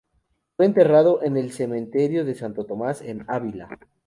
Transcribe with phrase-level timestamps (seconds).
[0.57, 3.67] Fue enterrado en el convento de Santo Tomás, en Ávila.